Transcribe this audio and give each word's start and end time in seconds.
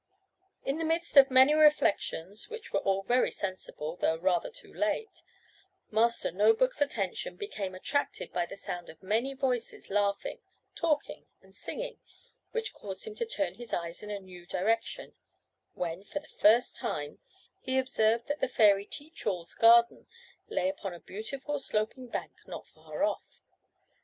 In 0.65 0.79
the 0.79 0.83
midst 0.83 1.15
of 1.15 1.29
many 1.29 1.53
reflections, 1.53 2.49
which 2.49 2.73
were 2.73 2.79
all 2.79 3.03
very 3.03 3.29
sensible, 3.29 3.95
though 3.97 4.17
rather 4.17 4.49
too 4.49 4.73
late, 4.73 5.21
Master 5.91 6.31
No 6.31 6.55
book's 6.55 6.81
attention 6.81 7.35
became 7.35 7.75
attracted 7.75 8.33
by 8.33 8.47
the 8.47 8.57
sound 8.57 8.89
of 8.89 9.03
many 9.03 9.35
voices 9.35 9.91
laughing, 9.91 10.41
talking, 10.73 11.27
and 11.43 11.53
singing, 11.53 11.99
which 12.49 12.73
caused 12.73 13.05
him 13.05 13.13
to 13.13 13.27
turn 13.27 13.53
his 13.53 13.75
eyes 13.75 14.01
in 14.01 14.09
a 14.09 14.19
new 14.19 14.47
direction, 14.47 15.13
when, 15.75 16.03
for 16.03 16.17
the 16.17 16.27
first 16.27 16.75
time, 16.75 17.19
he 17.59 17.77
observed 17.77 18.27
that 18.27 18.39
the 18.41 18.47
fairy 18.47 18.85
Teach 18.87 19.27
all's 19.27 19.53
garden 19.53 20.07
lay 20.49 20.67
upon 20.67 20.95
a 20.95 20.99
beautiful 20.99 21.59
sloping 21.59 22.07
bank 22.07 22.31
not 22.47 22.65
far 22.65 23.03
off. 23.03 23.39